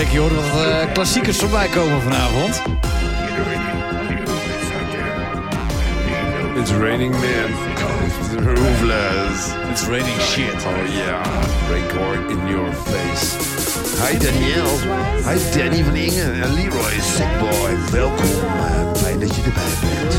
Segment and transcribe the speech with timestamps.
[0.00, 0.14] Zeker.
[0.14, 2.62] Je hoort wat eh, klassiekers voorbij komen vanavond.
[6.56, 7.50] It's raining men.
[8.44, 9.48] Roofless.
[9.70, 10.54] It's raining shit.
[10.54, 11.24] Oh yeah,
[11.70, 13.36] record in your face.
[14.06, 14.78] Hi Daniel.
[15.26, 17.90] Hi Danny van Ingen en Leroy Sickboy.
[17.90, 18.24] Welkom.
[18.24, 20.18] eh, Fijn dat je erbij bent.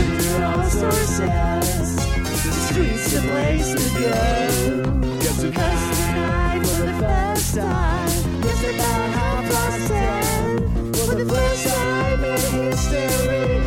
[8.63, 10.93] about half past ten.
[10.93, 13.60] For the first time in history.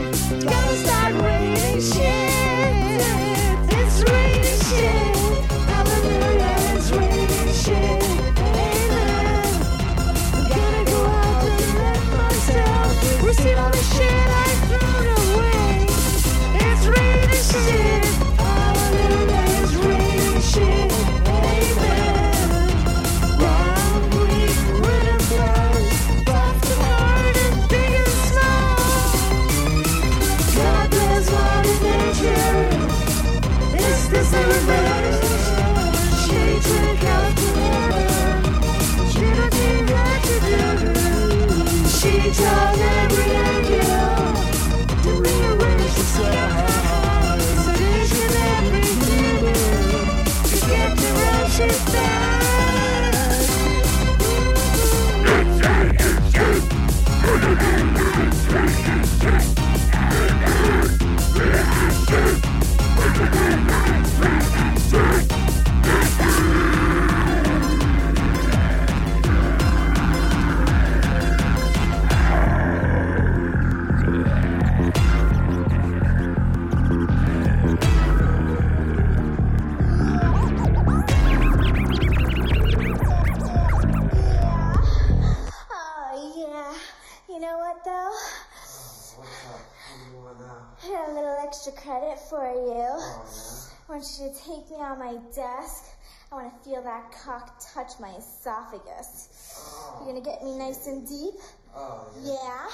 [91.67, 92.87] Extra credit for you.
[92.89, 95.85] Oh, I want you to take me on my desk.
[96.31, 99.29] I want to feel that cock touch my esophagus.
[99.57, 100.03] Oh.
[100.05, 101.41] You're gonna get me nice and deep.
[101.75, 102.69] Oh, yeah.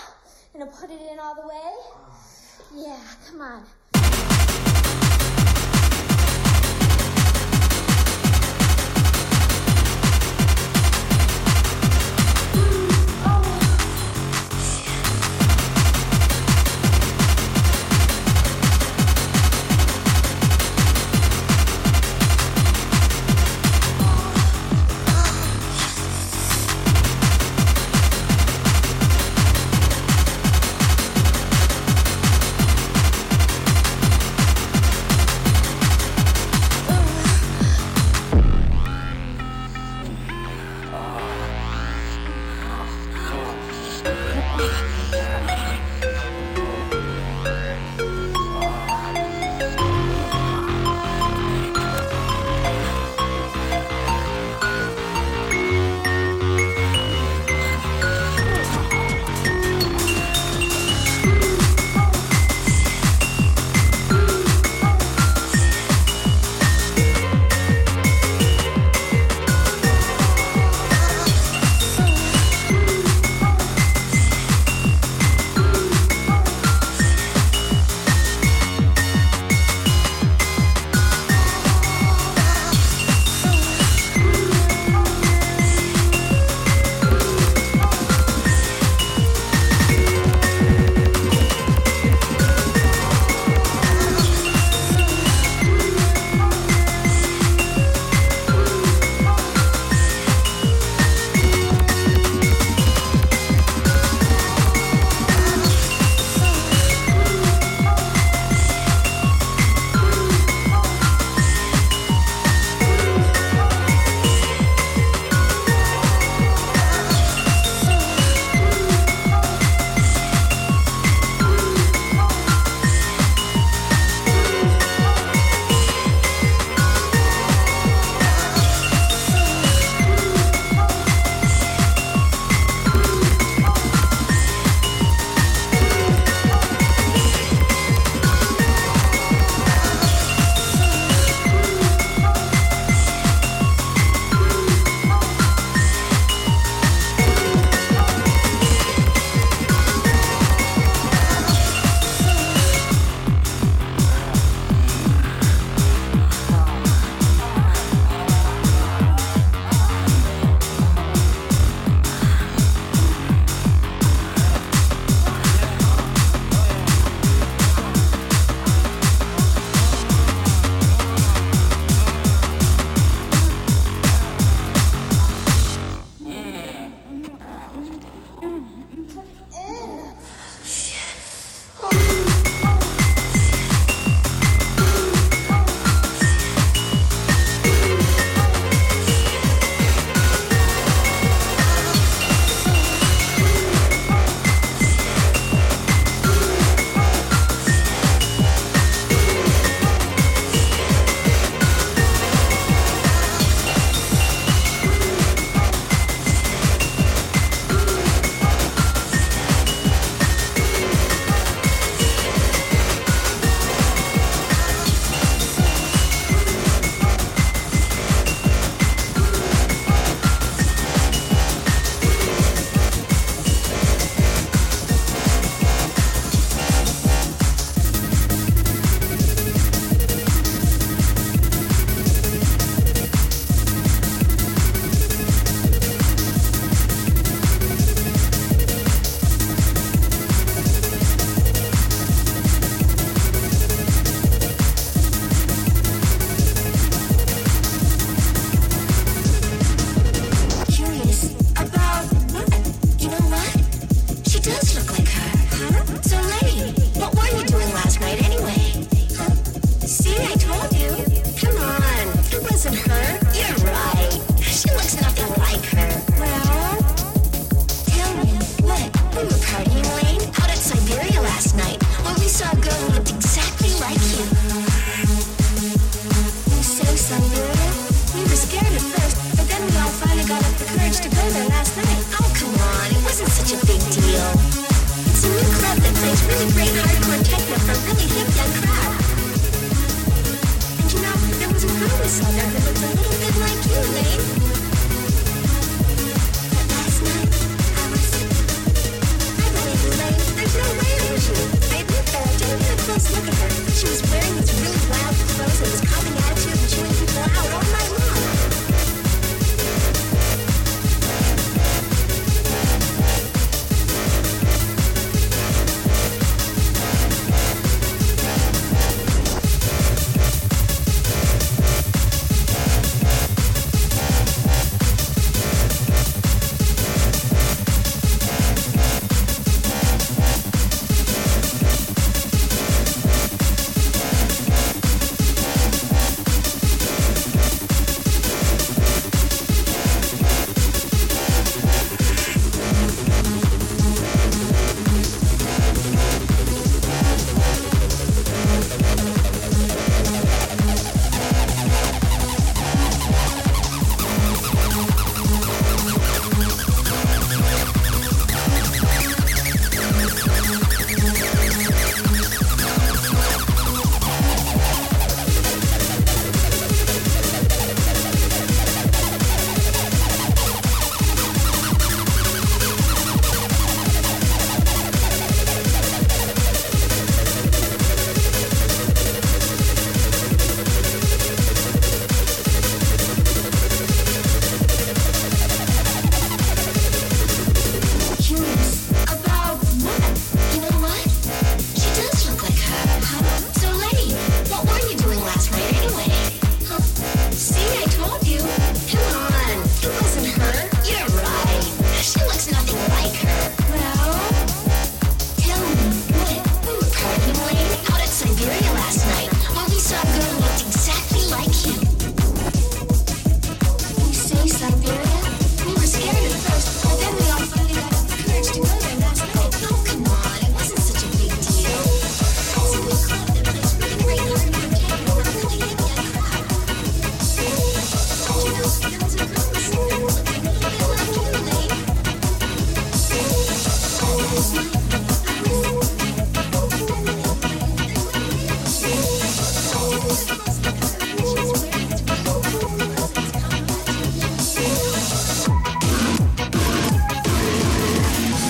[0.52, 2.84] Gonna put it in all the way.
[2.84, 3.00] Yeah.
[3.28, 4.39] Come on.